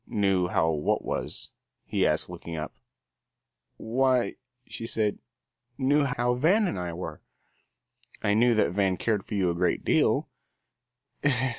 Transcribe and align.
"Knew 0.07 0.47
how 0.47 0.71
what 0.71 1.05
was?" 1.05 1.51
he 1.85 2.07
asked, 2.07 2.27
looking 2.27 2.55
up. 2.57 2.73
"Why," 3.77 4.37
she 4.65 4.87
said, 4.87 5.19
"knew 5.77 6.05
how 6.05 6.33
Van 6.33 6.65
and 6.67 6.79
I 6.79 6.91
were." 6.91 7.21
"I 8.23 8.33
knew 8.33 8.55
that 8.55 8.71
Van 8.71 8.97
cared 8.97 9.23
for 9.23 9.35
you 9.35 9.51
a 9.51 9.53
great 9.53 9.85
deal." 9.85 10.27